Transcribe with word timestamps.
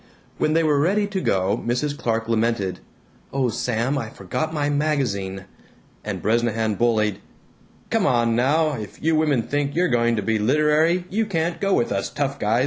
When 0.39 0.53
they 0.53 0.63
were 0.63 0.79
ready 0.79 1.05
to 1.05 1.21
go 1.21 1.55
Mrs. 1.63 1.95
Clark 1.95 2.27
lamented, 2.27 2.79
"Oh, 3.31 3.49
Sam, 3.49 3.99
I 3.99 4.09
forgot 4.09 4.51
my 4.51 4.67
magazine," 4.67 5.45
and 6.03 6.23
Bresnahan 6.23 6.73
bullied, 6.73 7.19
"Come 7.91 8.07
on 8.07 8.35
now, 8.35 8.73
if 8.73 8.99
you 8.99 9.13
women 9.15 9.43
think 9.43 9.75
you're 9.75 9.89
going 9.89 10.15
to 10.15 10.23
be 10.23 10.39
literary, 10.39 11.05
you 11.11 11.27
can't 11.27 11.61
go 11.61 11.75
with 11.75 11.91
us 11.91 12.09
tough 12.09 12.39
guys!" 12.39 12.59